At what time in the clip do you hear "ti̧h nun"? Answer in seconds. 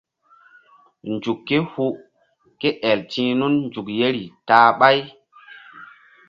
3.11-3.53